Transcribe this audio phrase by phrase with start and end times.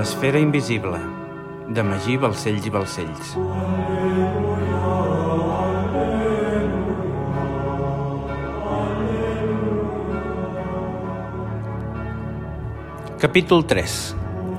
[0.00, 0.96] L'esfera invisible,
[1.76, 3.32] de Magí Balcells i Balcells.
[13.20, 13.96] Capítol 3.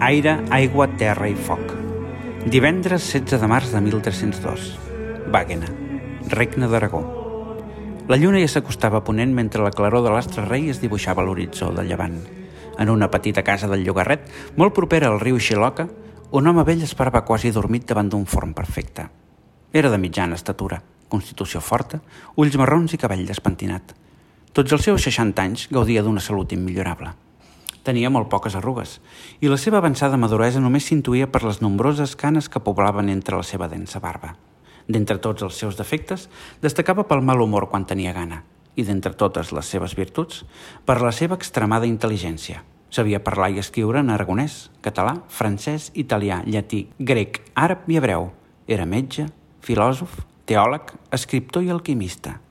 [0.06, 1.74] Aire, aigua, terra i foc.
[2.46, 4.68] Divendres 16 de març de 1302.
[5.34, 5.72] Wagena,
[6.36, 7.02] regne d'Aragó.
[8.14, 11.26] La lluna ja s'acostava a ponent mentre la claror de l'astre rei es dibuixava a
[11.26, 12.22] l'horitzó del llevant.
[12.82, 14.24] En una petita casa del llogarret,
[14.58, 15.86] molt propera al riu Xiloca,
[16.34, 19.04] un home vell esperava quasi dormit davant d'un forn perfecte.
[19.72, 20.80] Era de mitjana estatura,
[21.12, 22.00] constitució forta,
[22.42, 23.94] ulls marrons i cabell despentinat.
[24.52, 27.12] Tots els seus 60 anys gaudia d'una salut immillorable.
[27.86, 28.98] Tenia molt poques arrugues,
[29.46, 33.46] i la seva avançada maduresa només s'intuïa per les nombroses canes que poblaven entre la
[33.46, 34.34] seva densa barba.
[34.90, 36.30] D'entre tots els seus defectes,
[36.66, 38.42] destacava pel mal humor quan tenia gana,
[38.74, 40.46] i d'entre totes les seves virtuts,
[40.86, 42.64] per la seva extremada intel·ligència.
[42.92, 48.26] Sabia parlar i escriure en aragonès, català, francès, italià, llatí, grec, àrab i hebreu.
[48.68, 49.30] Era metge,
[49.64, 52.42] filòsof, teòleg, escriptor i alquimista.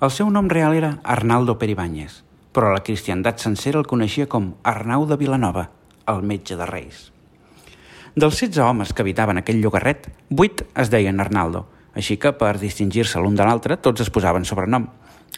[0.00, 2.22] El seu nom real era Arnaldo Peribáñez,
[2.56, 5.68] però la cristiandat sencera el coneixia com Arnau de Vilanova,
[6.08, 7.10] el metge de Reis.
[8.16, 13.20] Dels 16 homes que habitaven aquell llogarret, 8 es deien Arnaldo, així que per distingir-se
[13.20, 14.88] l'un de l'altre tots es posaven sobrenom.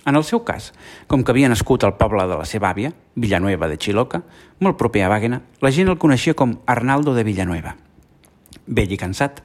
[0.05, 0.73] En el seu cas,
[1.07, 4.25] com que havia nascut al poble de la seva àvia, Villanueva de Chiloca,
[4.59, 7.77] molt proper a Wagena, la gent el coneixia com Arnaldo de Villanueva.
[8.67, 9.39] Vell i cansat,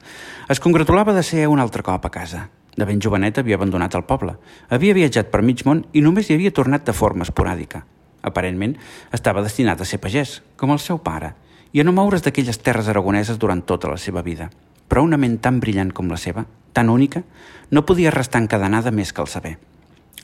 [0.50, 2.48] es congratulava de ser un altre cop a casa.
[2.74, 4.34] De ben jovenet havia abandonat el poble.
[4.70, 7.84] Havia viatjat per mig món i només hi havia tornat de forma esporàdica.
[8.22, 8.74] Aparentment,
[9.14, 11.32] estava destinat a ser pagès, com el seu pare,
[11.72, 14.50] i a no moure's d'aquelles terres aragoneses durant tota la seva vida.
[14.90, 17.22] Però una ment tan brillant com la seva, tan única,
[17.70, 19.58] no podia restar encadenada més que el saber.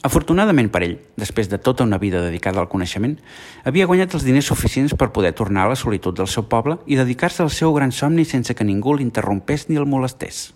[0.04, 3.14] Afortunadament per ell, després de tota una vida dedicada al coneixement,
[3.64, 6.98] havia guanyat els diners suficients per poder tornar a la solitud del seu poble i
[6.98, 10.50] dedicar-se al seu gran somni sense que ningú l'interrompés ni el molestés.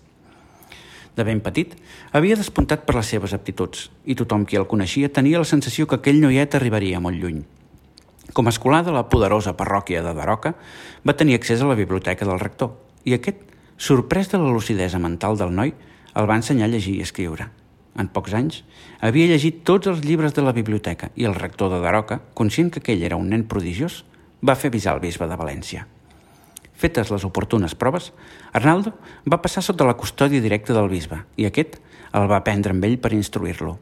[1.17, 1.73] De ben petit,
[2.13, 5.97] havia despuntat per les seves aptituds i tothom qui el coneixia tenia la sensació que
[5.97, 7.41] aquell noiet arribaria molt lluny.
[8.37, 10.53] Com a escolar de la poderosa parròquia de Daroca,
[11.09, 12.77] va tenir accés a la biblioteca del rector
[13.09, 13.41] i aquest,
[13.81, 15.73] sorprès de la lucidesa mental del noi,
[16.13, 17.49] el va ensenyar a llegir i escriure.
[17.99, 18.63] En pocs anys,
[19.03, 22.79] havia llegit tots els llibres de la biblioteca i el rector de Daroca, conscient que
[22.83, 24.05] aquell era un nen prodigiós,
[24.39, 25.87] va fer avisar el bisbe de València.
[26.79, 28.13] Fetes les oportunes proves,
[28.55, 28.93] Arnaldo
[29.27, 31.81] va passar sota la custòdia directa del bisbe i aquest
[32.15, 33.75] el va prendre amb ell per instruir-lo.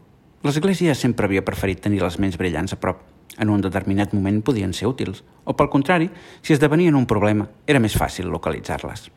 [0.47, 3.05] L'Església sempre havia preferit tenir les ments brillants a prop.
[3.37, 6.09] En un determinat moment podien ser útils, o pel contrari,
[6.41, 9.11] si esdevenien un problema, era més fàcil localitzar-les.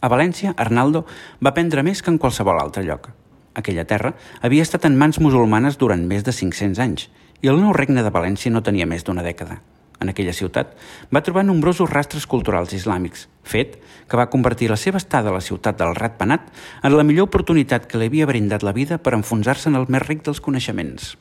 [0.00, 1.04] A València, Arnaldo
[1.38, 3.12] va aprendre més que en qualsevol altre lloc.
[3.58, 7.08] Aquella terra havia estat en mans musulmanes durant més de 500 anys
[7.42, 9.58] i el nou regne de València no tenia més d'una dècada
[10.00, 10.74] en aquella ciutat,
[11.10, 15.42] va trobar nombrosos rastres culturals islàmics, fet que va convertir la seva estada a la
[15.42, 16.52] ciutat del Ratpenat
[16.82, 20.06] en la millor oportunitat que li havia brindat la vida per enfonsar-se en el més
[20.06, 21.16] ric dels coneixements.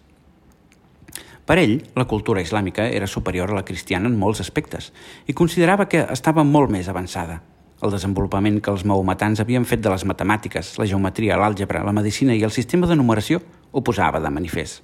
[1.47, 4.91] Per ell, la cultura islàmica era superior a la cristiana en molts aspectes
[5.25, 7.39] i considerava que estava molt més avançada.
[7.77, 12.33] El desenvolupament que els maometans havien fet de les matemàtiques, la geometria, l'àlgebra, la medicina
[12.33, 13.37] i el sistema de numeració
[13.71, 14.81] ho posava de manifest.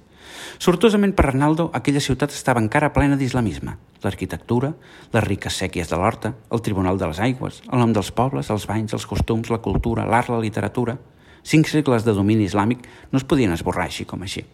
[0.62, 3.74] Sortosament per Arnaldo, aquella ciutat estava encara plena d'islamisme.
[4.04, 4.70] L'arquitectura,
[5.12, 8.66] les riques sèquies de l'horta, el Tribunal de les Aigües, el nom dels pobles, els
[8.70, 10.98] banys, els costums, la cultura, l'art, la literatura...
[11.44, 14.46] Cinc segles de domini islàmic no es podien esborrar així com així.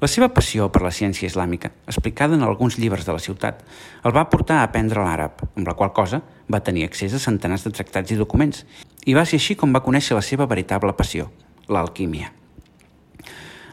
[0.00, 3.58] La seva passió per la ciència islàmica, explicada en alguns llibres de la ciutat,
[4.00, 7.66] el va portar a aprendre l'àrab, amb la qual cosa va tenir accés a centenars
[7.66, 8.62] de tractats i documents,
[9.04, 11.26] i va ser així com va conèixer la seva veritable passió,
[11.68, 12.32] l'alquímia.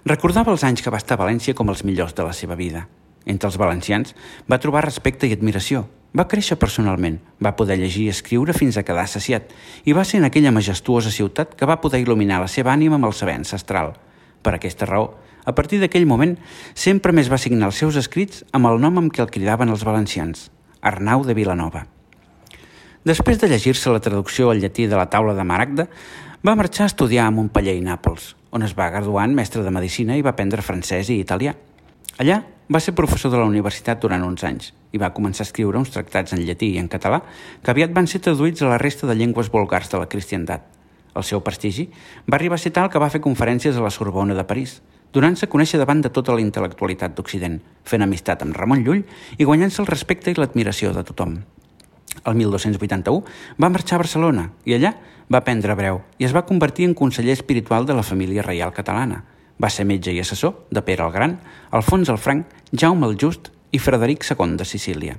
[0.04, 2.84] Recordava els anys que va estar a València com els millors de la seva vida.
[3.26, 4.12] Entre els valencians
[4.52, 5.86] va trobar respecte i admiració.
[6.12, 9.56] Va créixer personalment, va poder llegir i escriure fins a quedar saciat
[9.86, 13.08] i va ser en aquella majestuosa ciutat que va poder il·luminar la seva ànima amb
[13.08, 13.96] el saber ancestral.
[14.44, 15.10] Per aquesta raó,
[15.48, 16.36] a partir d'aquell moment,
[16.76, 19.86] sempre més va signar els seus escrits amb el nom amb què el cridaven els
[19.88, 20.50] valencians,
[20.84, 21.86] Arnau de Vilanova.
[23.08, 25.88] Després de llegir-se la traducció al llatí de la taula de Maragda,
[26.44, 29.72] va marxar a estudiar a Montpellier i Nàpols, on es va graduar en mestre de
[29.72, 31.56] Medicina i va aprendre francès i italià.
[32.20, 35.80] Allà va ser professor de la universitat durant uns anys i va començar a escriure
[35.80, 37.22] uns tractats en llatí i en català
[37.64, 40.68] que aviat van ser traduïts a la resta de llengües vulgars de la cristiandat.
[41.16, 41.88] El seu prestigi
[42.28, 44.82] va arribar a ser tal que va fer conferències a la Sorbona de París,
[45.18, 49.04] donant-se a conèixer davant de tota la intel·lectualitat d'Occident, fent amistat amb Ramon Llull
[49.38, 51.40] i guanyant-se el respecte i l'admiració de tothom.
[52.24, 53.24] El 1281
[53.62, 54.94] va marxar a Barcelona i allà
[55.32, 59.24] va aprendre hebreu i es va convertir en conseller espiritual de la família reial catalana.
[59.58, 61.38] Va ser metge i assessor de Pere el Gran,
[61.72, 65.18] Alfons el Franc, Jaume el Just i Frederic II de Sicília.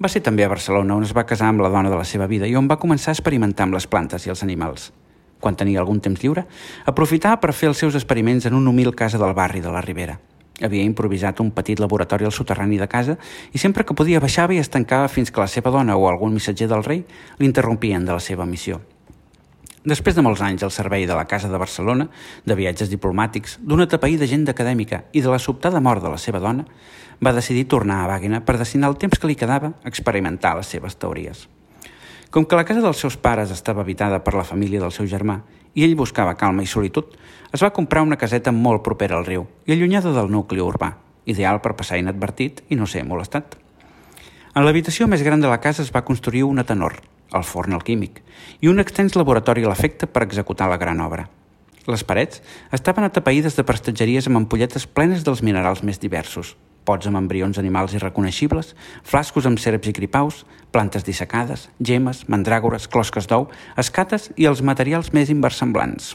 [0.00, 2.28] Va ser també a Barcelona on es va casar amb la dona de la seva
[2.28, 4.90] vida i on va començar a experimentar amb les plantes i els animals.
[5.40, 6.44] Quan tenia algun temps lliure,
[6.86, 10.18] aprofitava per fer els seus experiments en una humil casa del barri de la Ribera.
[10.60, 13.16] Havia improvisat un petit laboratori al soterrani de casa
[13.52, 16.34] i sempre que podia baixava i es tancava fins que la seva dona o algun
[16.36, 17.04] missatger del rei
[17.40, 18.82] l'interrompien de la seva missió.
[19.80, 22.10] Després de molts anys al servei de la Casa de Barcelona,
[22.44, 26.42] de viatges diplomàtics, d'una tapaïda agenda acadèmica i de la sobtada mort de la seva
[26.42, 26.66] dona,
[27.24, 30.68] va decidir tornar a Wagner per destinar el temps que li quedava a experimentar les
[30.68, 31.48] seves teories.
[32.30, 35.40] Com que la casa dels seus pares estava habitada per la família del seu germà
[35.74, 37.16] i ell buscava calma i solitud,
[37.50, 40.92] es va comprar una caseta molt propera al riu i allunyada del nucli urbà,
[41.26, 43.58] ideal per passar inadvertit i no ser molestat.
[44.54, 47.00] En l'habitació més gran de la casa es va construir una tenor,
[47.34, 48.22] el forn alquímic,
[48.62, 51.26] i un extens laboratori a l'efecte per executar la gran obra.
[51.90, 56.54] Les parets estaven atapeïdes de prestatgeries amb ampolletes plenes dels minerals més diversos,
[56.84, 58.74] pots amb embrions animals irreconeixibles,
[59.04, 65.12] flascos amb serps i gripaus, plantes dissecades, gemes, mandràgores, closques d'ou, escates i els materials
[65.16, 66.14] més inversemblants.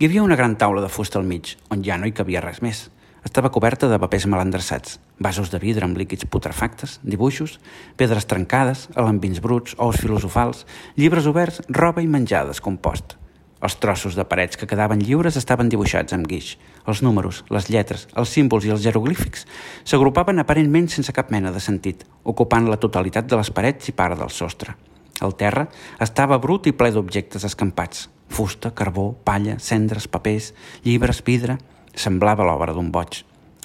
[0.00, 2.62] Hi havia una gran taula de fusta al mig, on ja no hi cabia res
[2.64, 2.88] més.
[3.20, 7.58] Estava coberta de papers mal endreçats, vasos de vidre amb líquids putrefactes, dibuixos,
[8.00, 10.64] pedres trencades, alambins bruts, ous filosofals,
[10.96, 13.18] llibres oberts, roba i menjar descompost.
[13.60, 16.54] Els trossos de parets que quedaven lliures estaven dibuixats amb guix.
[16.88, 19.44] Els números, les lletres, els símbols i els jeroglífics
[19.84, 24.16] s'agrupaven aparentment sense cap mena de sentit, ocupant la totalitat de les parets i part
[24.16, 24.76] del sostre.
[25.20, 25.66] El terra
[26.00, 28.08] estava brut i ple d'objectes escampats.
[28.32, 30.54] Fusta, carbó, palla, cendres, papers,
[30.84, 31.58] llibres, vidre...
[31.90, 33.16] Semblava l'obra d'un boig.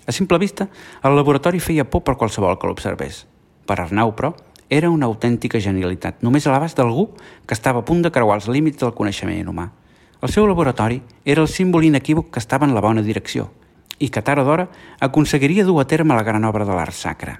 [0.09, 0.65] A simple vista,
[1.05, 3.19] el laboratori feia por per qualsevol que l'observés.
[3.69, 4.31] Per Arnau, però,
[4.67, 7.11] era una autèntica genialitat, només a l'abast d'algú
[7.45, 9.69] que estava a punt de creuar els límits del coneixement humà.
[10.25, 13.43] El seu laboratori era el símbol inequívoc que estava en la bona direcció
[14.01, 14.63] i que tard o d'hora
[15.07, 17.35] aconseguiria dur a terme la gran obra de l'art sacre.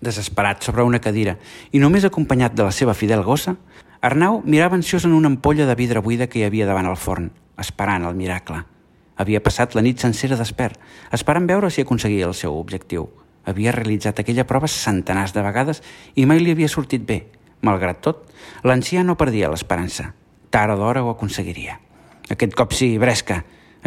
[0.00, 1.34] Desesperat sobre una cadira
[1.70, 3.58] i només acompanyat de la seva fidel gossa,
[4.00, 7.28] Arnau mirava ansiós en una ampolla de vidre buida que hi havia davant el forn,
[7.60, 8.62] esperant el miracle.
[9.20, 10.80] Havia passat la nit sencera despert,
[11.12, 13.10] esperant veure si aconseguia el seu objectiu.
[13.44, 15.84] Havia realitzat aquella prova centenars de vegades
[16.16, 17.26] i mai li havia sortit bé.
[17.60, 18.26] Malgrat tot,
[18.64, 20.14] l'ancià no perdia l'esperança.
[20.52, 21.78] Tard o d'hora ho aconseguiria.
[22.28, 23.38] Aquest cop sí, Bresca,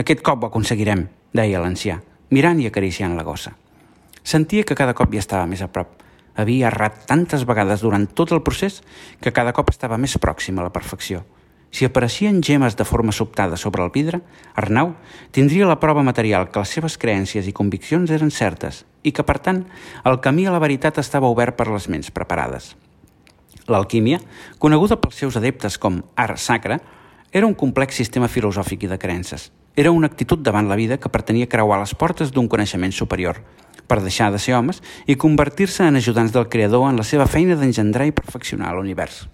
[0.01, 1.03] aquest cop ho aconseguirem,
[1.37, 1.99] deia l'ancià,
[2.33, 3.51] mirant i acariciant la gossa.
[4.25, 5.91] Sentia que cada cop hi estava més a prop.
[6.41, 8.79] Havia errat tantes vegades durant tot el procés
[9.21, 11.21] que cada cop estava més pròxim a la perfecció.
[11.69, 14.23] Si apareixien gemes de forma sobtada sobre el vidre,
[14.55, 14.95] Arnau
[15.37, 19.37] tindria la prova material que les seves creences i conviccions eren certes i que, per
[19.37, 19.61] tant,
[20.01, 22.73] el camí a la veritat estava obert per les ments preparades.
[23.67, 24.19] L'alquímia,
[24.61, 26.79] coneguda pels seus adeptes com art sacre,
[27.31, 29.49] era un complex sistema filosòfic i de creences.
[29.75, 33.41] Era una actitud davant la vida que pretenia creuar les portes d'un coneixement superior,
[33.87, 37.57] per deixar de ser homes i convertir-se en ajudants del Creador en la seva feina
[37.57, 39.25] d'engendrar i perfeccionar l'univers.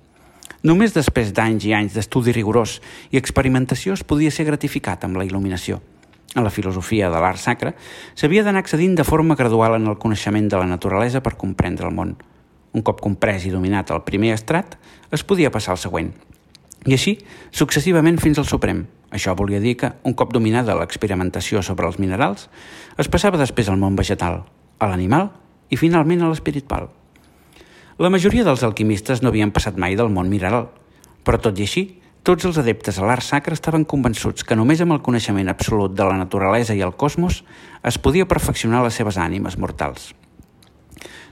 [0.64, 2.80] Només després d'anys i anys d'estudi rigorós
[3.12, 5.80] i experimentació es podia ser gratificat amb la il·luminació.
[6.36, 7.74] En la filosofia de l'art sacre
[8.16, 11.96] s'havia d'anar accedint de forma gradual en el coneixement de la naturalesa per comprendre el
[11.98, 12.16] món.
[12.74, 14.78] Un cop comprès i dominat el primer estrat,
[15.12, 16.14] es podia passar al següent.
[16.88, 17.18] I així,
[17.52, 18.86] successivament fins al suprem.
[19.12, 22.48] Això volia dir que, un cop dominada l'experimentació sobre els minerals,
[22.98, 24.46] es passava després al món vegetal,
[24.80, 25.30] a l'animal
[25.70, 26.88] i finalment a l'espiritual.
[28.02, 30.72] La majoria dels alquimistes no havien passat mai del món mineral,
[31.28, 31.84] però tot i així,
[32.24, 36.08] tots els adeptes a l'art sacre estaven convençuts que només amb el coneixement absolut de
[36.08, 37.44] la naturalesa i el cosmos
[37.84, 40.12] es podia perfeccionar les seves ànimes mortals.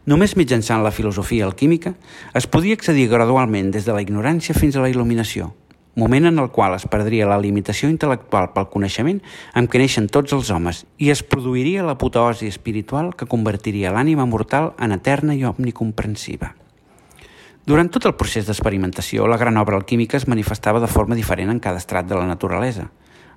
[0.05, 1.93] Només mitjançant la filosofia alquímica
[2.33, 5.51] es podia accedir gradualment des de la ignorància fins a la il·luminació,
[5.99, 9.19] moment en el qual es perdria la limitació intel·lectual pel coneixement
[9.59, 14.71] amb què neixen tots els homes i es produiria l'apoteosi espiritual que convertiria l'ànima mortal
[14.79, 16.53] en eterna i omnicomprensiva.
[17.69, 21.59] Durant tot el procés d'experimentació, la gran obra alquímica es manifestava de forma diferent en
[21.59, 22.87] cada estrat de la naturalesa.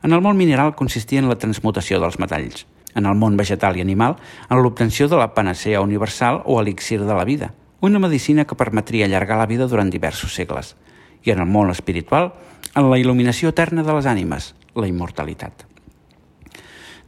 [0.02, 3.82] En el món mineral consistia en la transmutació dels metalls, en el món vegetal i
[3.84, 4.16] animal,
[4.48, 9.06] en l'obtenció de la panacea universal o elixir de la vida, una medicina que permetria
[9.06, 10.76] allargar la vida durant diversos segles,
[11.22, 12.32] i en el món espiritual,
[12.74, 15.66] en la il·luminació eterna de les ànimes, la immortalitat.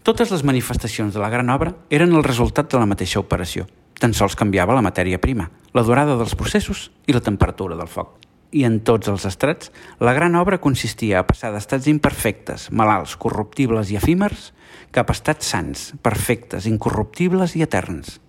[0.05, 3.65] Totes les manifestacions de la gran obra eren el resultat de la mateixa operació.
[3.97, 8.24] Tan sols canviava la matèria prima, la durada dels processos i la temperatura del foc.
[8.55, 13.91] I en tots els estrats, la gran obra consistia a passar d'estats imperfectes, malalts, corruptibles
[13.91, 14.53] i efímers,
[14.95, 18.21] cap a estats sants, perfectes, incorruptibles i eterns.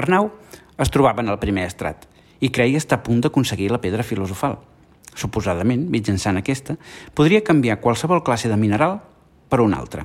[0.00, 0.30] Arnau
[0.80, 2.08] es trobava en el primer estrat
[2.40, 4.58] i creia estar a punt d'aconseguir la pedra filosofal–
[5.16, 6.76] Suposadament, mitjançant aquesta,
[7.16, 8.98] podria canviar qualsevol classe de mineral
[9.48, 10.04] per una altra.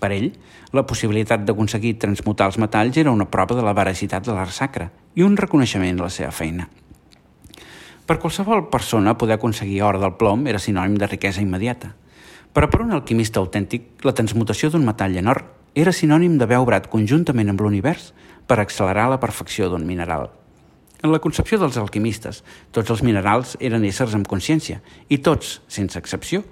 [0.00, 0.28] Per ell,
[0.76, 4.90] la possibilitat d'aconseguir transmutar els metalls era una prova de la veracitat de l'art sacre
[5.16, 6.68] i un reconeixement a la seva feina.
[8.10, 11.92] Per qualsevol persona, poder aconseguir or del plom era sinònim de riquesa immediata.
[12.50, 15.38] Però per un alquimista autèntic, la transmutació d'un metall en or
[15.78, 18.08] era sinònim d'haver obrat conjuntament amb l'univers
[18.50, 20.26] per accelerar la perfecció d'un mineral.
[21.04, 22.42] En la concepció dels alquimistes,
[22.74, 26.42] tots els minerals eren éssers amb consciència i tots, sense excepció,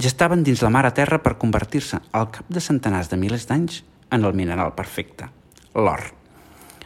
[0.00, 3.44] ja estaven dins la mar a terra per convertir-se al cap de centenars de milers
[3.52, 5.28] d'anys en el mineral perfecte,
[5.76, 6.08] l'or.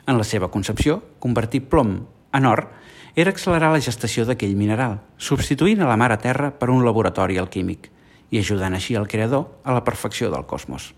[0.02, 2.00] En la seva concepció, convertir plom
[2.37, 2.66] en or
[3.16, 7.40] era accelerar la gestació d'aquell mineral, substituint a la mar a terra per un laboratori
[7.40, 7.90] alquímic
[8.31, 10.93] i ajudant així el creador a la perfecció del cosmos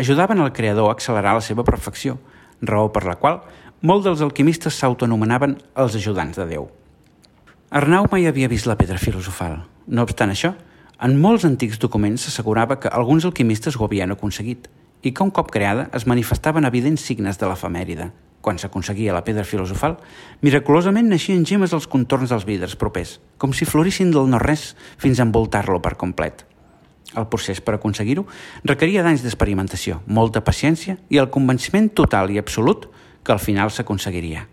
[0.00, 2.18] ajudaven al creador a accelerar la seva perfecció,
[2.62, 3.42] raó per la qual
[3.82, 6.68] molts dels alquimistes s'autoanomenaven els ajudants de Déu.
[7.70, 9.60] Arnau mai havia vist la pedra filosofal.
[9.86, 10.54] No obstant això,
[11.00, 14.68] en molts antics documents s'assegurava que alguns alquimistes ho havien aconseguit
[15.02, 18.10] i que un cop creada es manifestaven evidents signes de l'efemèride.
[18.40, 19.98] Quan s'aconseguia la pedra filosofal,
[20.40, 25.26] miraculosament naixien gemes als contorns dels vidres propers, com si florissin del no-res fins a
[25.28, 26.46] envoltar-lo per complet.
[27.20, 28.24] El procés per aconseguir-ho
[28.64, 32.88] requeria d'anys d'experimentació, molta paciència i el convenciment total i absolut
[33.24, 34.46] que al final s'aconseguiria.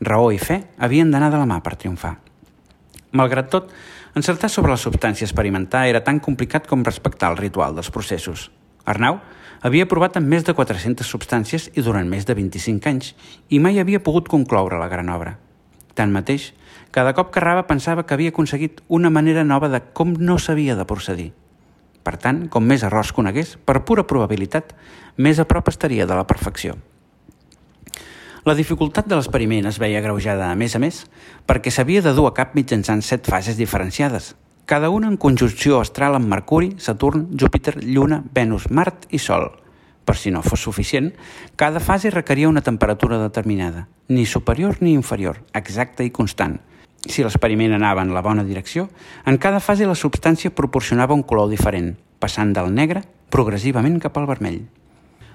[0.00, 2.18] Raó i fe havien d'anar de la mà per triomfar.
[3.16, 3.72] Malgrat tot,
[4.14, 8.50] encertar sobre la substància experimentar era tan complicat com respectar el ritual dels processos.
[8.90, 9.20] Arnau
[9.62, 13.14] havia provat amb més de 400 substàncies i durant més de 25 anys
[13.48, 15.36] i mai havia pogut concloure la gran obra.
[15.94, 16.52] Tanmateix,
[16.90, 20.76] cada cop que errava pensava que havia aconseguit una manera nova de com no s'havia
[20.76, 21.30] de procedir–
[22.02, 24.72] per tant, com més errors conegués, per pura probabilitat,
[25.20, 26.78] més a prop estaria de la perfecció.
[28.48, 31.02] La dificultat de l'experiment es veia greujada, a més a més,
[31.46, 34.32] perquè s'havia de dur a cap mitjançant set fases diferenciades,
[34.70, 39.48] cada una en conjunció astral amb Mercuri, Saturn, Júpiter, Lluna, Venus, Mart i Sol.
[40.06, 41.10] Per si no fos suficient,
[41.58, 46.60] cada fase requeria una temperatura determinada, ni superior ni inferior, exacta i constant–
[47.08, 48.90] si l'experiment anava en la bona direcció,
[49.24, 54.28] en cada fase la substància proporcionava un color diferent, passant del negre progressivament cap al
[54.28, 54.60] vermell.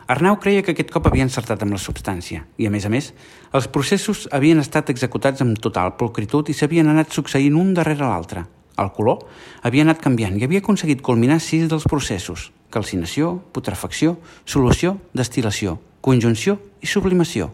[0.08, 3.12] Arnau creia que aquest cop havia encertat amb la substància i, a més a més,
[3.58, 8.46] els processos havien estat executats amb total pulcritud i s'havien anat succeint un darrere l'altre.
[8.82, 9.24] El color
[9.64, 16.58] havia anat canviant i havia aconseguit culminar sis dels processos, calcinació, putrefacció, solució, destil·lació, conjunció
[16.84, 17.54] i sublimació.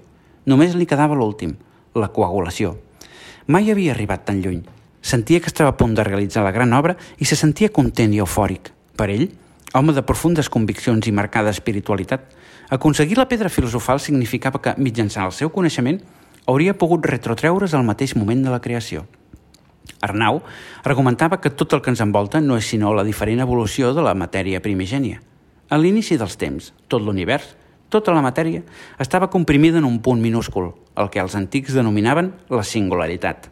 [0.49, 1.53] Només li quedava l'últim,
[1.93, 2.73] la coagulació.
[3.47, 4.63] Mai havia arribat tan lluny.
[5.01, 8.21] Sentia que estava a punt de realitzar la gran obra i se sentia content i
[8.21, 8.71] eufòric.
[8.97, 9.29] Per ell,
[9.77, 12.25] home de profundes conviccions i marcada espiritualitat,
[12.69, 16.01] aconseguir la pedra filosofal significava que, mitjançant el seu coneixement,
[16.45, 19.05] hauria pogut retrotreure's al mateix moment de la creació.
[20.01, 20.41] Arnau
[20.83, 24.15] argumentava que tot el que ens envolta no és sinó la diferent evolució de la
[24.17, 25.21] matèria primigènia.
[25.69, 27.55] A l'inici dels temps, tot l'univers
[27.91, 28.63] tota la matèria
[29.03, 33.50] estava comprimida en un punt minúscul, el que els antics denominaven la singularitat.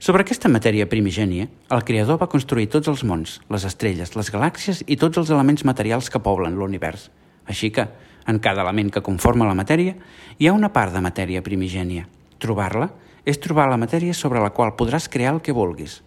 [0.00, 4.82] Sobre aquesta matèria primigènia, el Creador va construir tots els mons, les estrelles, les galàxies
[4.88, 7.10] i tots els elements materials que poblen l'univers.
[7.44, 7.86] Així que,
[8.26, 9.94] en cada element que conforma la matèria,
[10.38, 12.08] hi ha una part de matèria primigènia.
[12.40, 12.88] Trobar-la
[13.24, 16.02] és trobar la matèria sobre la qual podràs crear el que vulguis.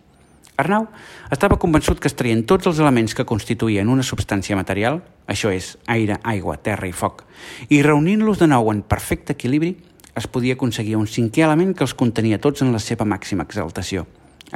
[0.57, 0.87] Arnau
[1.29, 5.75] estava convençut que es traient tots els elements que constituïen una substància material, això és,
[5.85, 7.21] aire, aigua, terra i foc,
[7.69, 9.75] i reunint-los de nou en perfecte equilibri,
[10.17, 14.07] es podia aconseguir un cinquè element que els contenia tots en la seva màxima exaltació.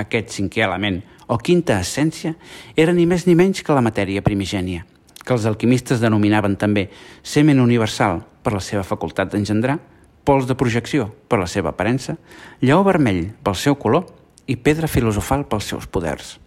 [0.01, 2.33] Aquest cinquè element, o quinta essència,
[2.75, 4.87] era ni més ni menys que la matèria primigènia,
[5.21, 6.87] que els alquimistes denominaven també
[7.21, 9.77] semen universal per la seva facultat d'engendrar,
[10.23, 12.17] pols de projecció per la seva aparença,
[12.61, 14.07] lleó vermell pel seu color
[14.47, 16.37] i pedra filosofal pels seus poders.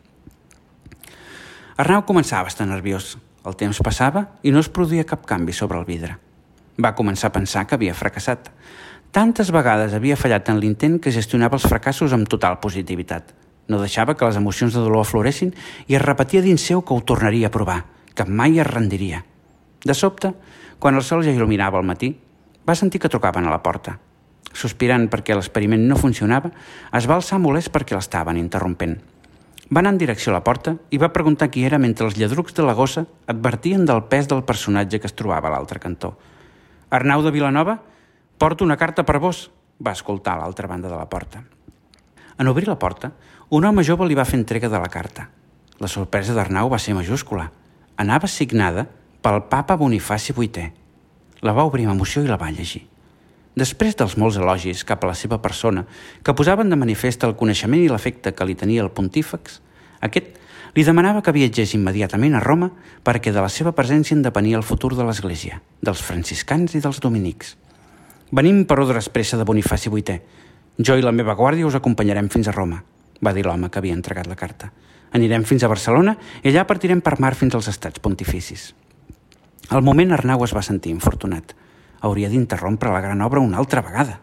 [1.76, 3.16] Arnau començava a estar nerviós.
[3.44, 6.16] El temps passava i no es produïa cap canvi sobre el vidre.
[6.80, 8.48] Va començar a pensar que havia fracassat.
[9.14, 13.34] Tantes vegades havia fallat en l'intent que gestionava els fracassos amb total positivitat.
[13.68, 15.52] No deixava que les emocions de dolor afloressin
[15.86, 19.24] i es repetia dins seu que ho tornaria a provar, que mai es rendiria.
[19.84, 20.32] De sobte,
[20.78, 22.14] quan el sol ja il·luminava al matí,
[22.68, 23.98] va sentir que trucaven a la porta
[24.54, 26.50] sospirant perquè l'experiment no funcionava,
[26.94, 28.96] es va alçar molest perquè l'estaven interrompent.
[29.72, 32.54] Va anar en direcció a la porta i va preguntar qui era mentre els lladrucs
[32.54, 36.14] de la gossa advertien del pes del personatge que es trobava a l'altre cantó.
[36.90, 37.80] Arnau de Vilanova?
[38.38, 39.48] Porto una carta per vos,
[39.80, 41.42] va escoltar a l'altra banda de la porta.
[42.38, 43.12] En obrir la porta,
[43.50, 45.28] un home jove li va fer entrega de la carta.
[45.80, 47.50] La sorpresa d'Arnau va ser majúscula.
[47.96, 48.86] Anava signada
[49.22, 50.83] pel papa Bonifaci VIII.
[51.44, 52.86] La va obrir amb emoció i la va llegir.
[53.54, 55.84] Després dels molts elogis cap a la seva persona,
[56.24, 59.60] que posaven de manifest el coneixement i l'efecte que li tenia el pontífex,
[60.02, 60.40] aquest
[60.74, 62.70] li demanava que viatgés immediatament a Roma
[63.06, 66.98] perquè de la seva presència en depenia el futur de l'Església, dels franciscans i dels
[67.04, 67.54] dominics.
[68.34, 70.18] Venim per ordre expressa de Bonifaci VIII.
[70.82, 72.80] Jo i la meva guàrdia us acompanyarem fins a Roma,
[73.22, 74.72] va dir l'home que havia entregat la carta.
[75.14, 78.72] Anirem fins a Barcelona i allà partirem per mar fins als estats pontificis.
[79.74, 81.50] Al moment Arnau es va sentir infortunat.
[82.06, 84.20] Hauria d'interrompre la gran obra una altra vegada.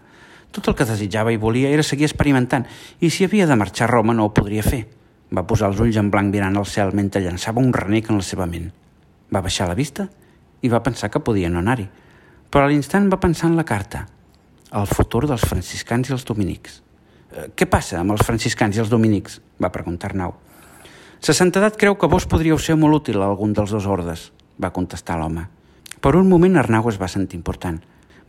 [0.55, 2.63] Tot el que desitjava i volia era seguir experimentant
[3.03, 4.86] i si havia de marxar a Roma no ho podria fer.
[5.36, 8.27] Va posar els ulls en blanc mirant al cel mentre llançava un renec en la
[8.29, 8.72] seva ment.
[9.27, 10.08] Va baixar la vista
[10.63, 11.89] i va pensar que podia no anar-hi.
[12.48, 14.05] Però a l'instant va pensar en la carta,
[14.72, 16.79] el futur dels franciscans i els dominics.
[17.36, 19.41] Eh, què passa amb els franciscans i els dominics?
[19.60, 20.38] va preguntar Arnau.
[21.20, 24.74] Sa santedat creu que vos podríeu ser molt útil a algun dels dos ordes, va
[24.74, 25.48] contestar l'home.
[26.01, 27.77] Per un moment Arnau es va sentir important.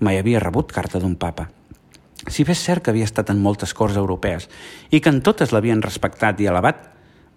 [0.01, 1.49] Mai havia rebut carta d'un papa.
[2.29, 4.49] Si bé és cert que havia estat en moltes corts europees
[4.91, 6.85] i que en totes l'havien respectat i elevat,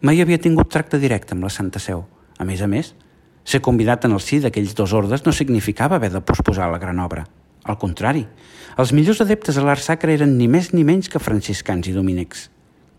[0.02, 2.04] mai havia tingut tracte directe amb la Santa Seu.
[2.38, 2.94] A més a més,
[3.46, 7.00] ser convidat en el sí d'aquells dos ordes no significava haver de posposar la gran
[7.00, 7.26] obra.
[7.66, 8.26] Al contrari,
[8.78, 12.50] els millors adeptes a l'art sacre eren ni més ni menys que franciscans i dominics.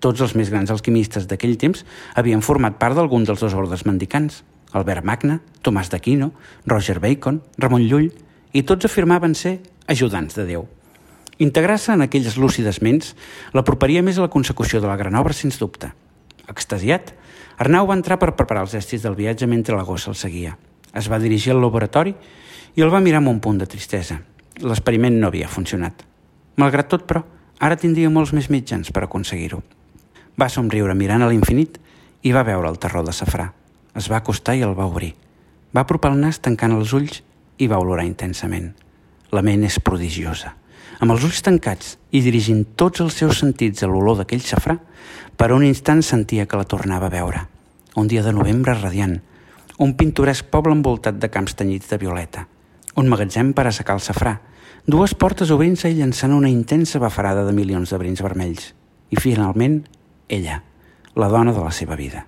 [0.03, 4.43] Tots els més grans alquimistes d'aquell temps havien format part d'algun dels dos ordes mendicants.
[4.73, 6.33] Albert Magna, Tomàs d'Aquino,
[6.67, 8.11] Roger Bacon, Ramon Llull,
[8.53, 10.67] i tots afirmaven ser ajudants de Déu.
[11.39, 13.13] Integrar-se en aquelles lúcides ments
[13.53, 15.93] l'aproparia més a la consecució de la gran obra, sens dubte.
[16.49, 17.13] Extasiat,
[17.61, 20.57] Arnau va entrar per preparar els estris del viatge mentre la gossa el seguia.
[20.97, 22.15] Es va dirigir al laboratori
[22.77, 24.19] i el va mirar amb un punt de tristesa.
[24.65, 26.05] L'experiment no havia funcionat.
[26.57, 27.21] Malgrat tot, però,
[27.61, 29.61] ara tindria molts més mitjans per aconseguir-ho.
[30.41, 31.77] Va somriure mirant a l'infinit
[32.25, 33.51] i va veure el terror de safrà.
[33.97, 35.15] Es va acostar i el va obrir.
[35.73, 37.23] Va apropar el nas tancant els ulls
[37.57, 38.75] i va olorar intensament.
[39.33, 40.53] La ment és prodigiosa.
[41.01, 44.77] Amb els ulls tancats i dirigint tots els seus sentits a l'olor d'aquell safrà,
[45.37, 47.43] per un instant sentia que la tornava a veure.
[47.97, 49.17] Un dia de novembre radiant,
[49.79, 52.47] un pintoresc poble envoltat de camps tenyits de violeta,
[52.97, 54.39] un magatzem per assecar el safrà,
[54.87, 58.73] dues portes obrint-se i llançant una intensa bafarada de milions de brins vermells.
[59.13, 59.83] I finalment,
[60.29, 60.63] ella,
[61.15, 62.25] la dona de la seva vida.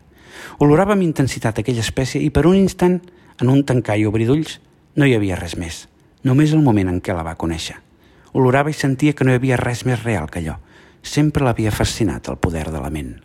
[0.58, 2.98] Olorava amb intensitat aquella espècie i per un instant,
[3.40, 4.58] en un tancar i obrir d'ulls,
[4.98, 5.86] no hi havia res més,
[6.24, 7.76] només el moment en què la va conèixer.
[8.34, 10.58] Olorava i sentia que no hi havia res més real que allò.
[11.02, 13.16] Sempre l'havia fascinat el poder de la ment.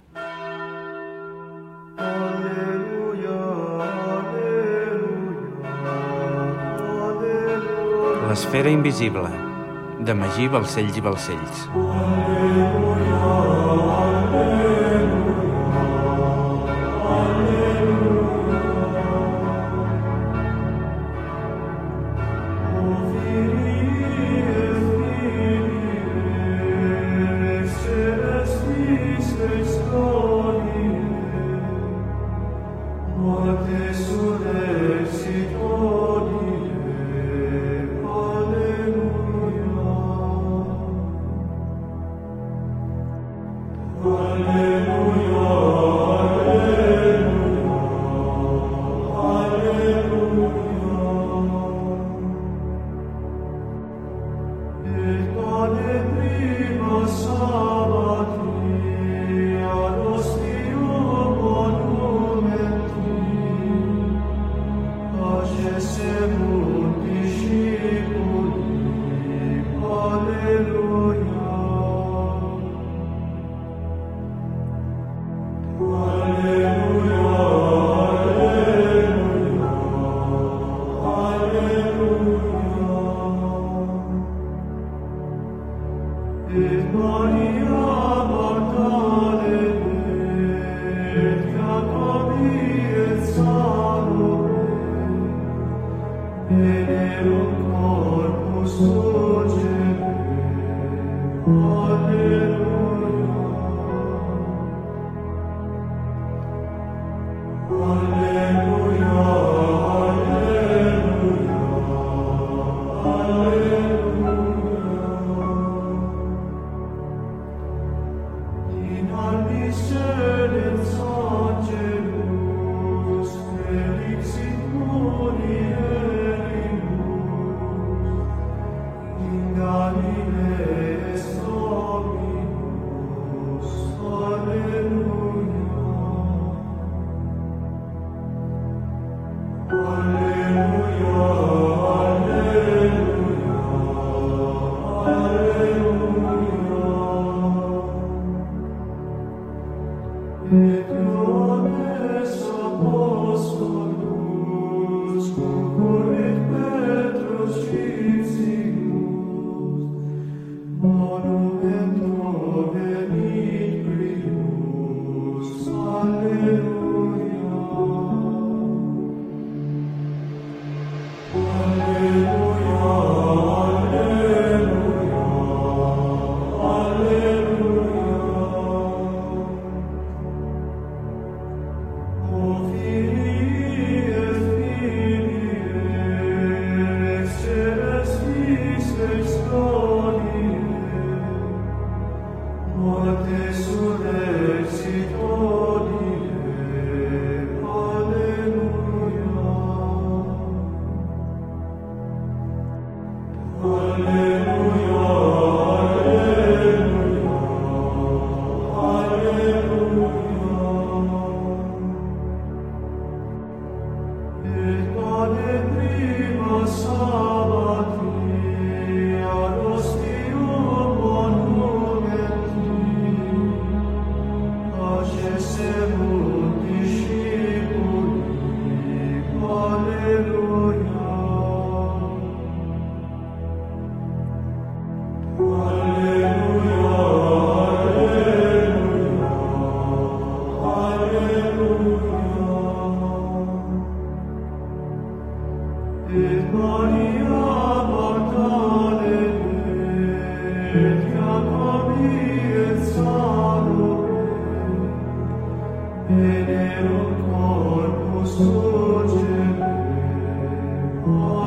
[8.30, 9.30] L'esfera invisible,
[10.02, 11.68] de Magí Balcells i Balcells.
[11.74, 12.93] Aleluia.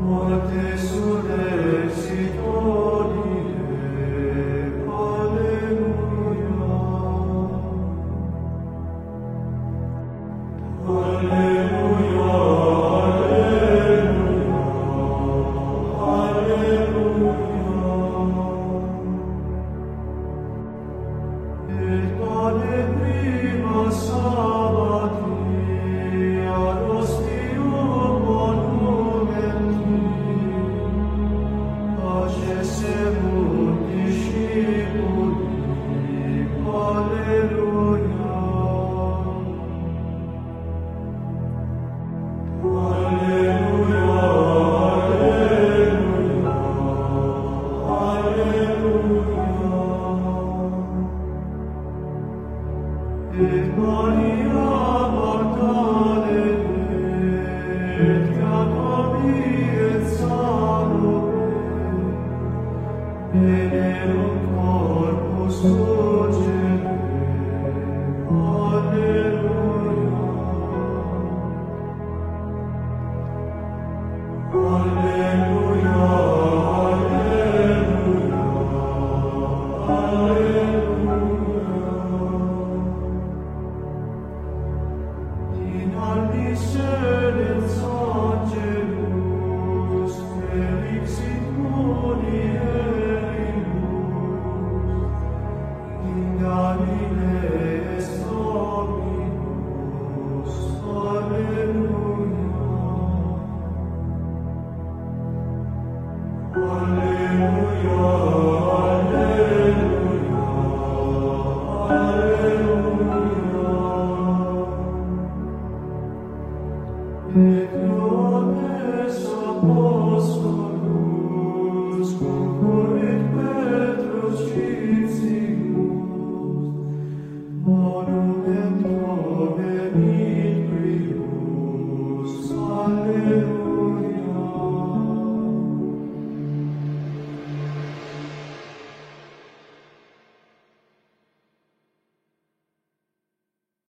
[0.06, 1.30] morte sud
[1.84, 2.36] exit
[53.78, 54.25] morning.